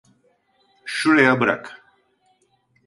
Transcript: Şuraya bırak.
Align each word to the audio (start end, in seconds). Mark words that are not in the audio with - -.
Şuraya 0.85 1.39
bırak. 1.39 1.83